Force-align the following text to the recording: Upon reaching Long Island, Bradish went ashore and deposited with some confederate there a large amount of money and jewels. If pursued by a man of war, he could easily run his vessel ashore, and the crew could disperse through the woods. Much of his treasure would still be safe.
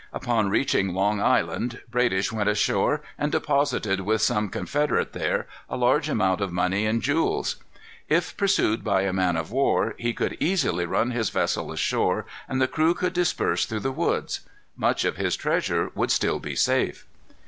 Upon 0.13 0.49
reaching 0.49 0.95
Long 0.95 1.21
Island, 1.21 1.79
Bradish 1.91 2.31
went 2.31 2.49
ashore 2.49 3.03
and 3.19 3.31
deposited 3.31 4.01
with 4.01 4.23
some 4.23 4.49
confederate 4.49 5.13
there 5.13 5.45
a 5.69 5.77
large 5.77 6.09
amount 6.09 6.41
of 6.41 6.51
money 6.51 6.87
and 6.87 7.03
jewels. 7.03 7.57
If 8.09 8.35
pursued 8.35 8.83
by 8.83 9.03
a 9.03 9.13
man 9.13 9.37
of 9.37 9.51
war, 9.51 9.93
he 9.99 10.11
could 10.15 10.37
easily 10.39 10.87
run 10.87 11.11
his 11.11 11.29
vessel 11.29 11.71
ashore, 11.71 12.25
and 12.49 12.59
the 12.59 12.67
crew 12.67 12.95
could 12.95 13.13
disperse 13.13 13.67
through 13.67 13.81
the 13.81 13.91
woods. 13.91 14.39
Much 14.75 15.05
of 15.05 15.17
his 15.17 15.35
treasure 15.35 15.91
would 15.93 16.09
still 16.09 16.39
be 16.39 16.55
safe. 16.55 17.05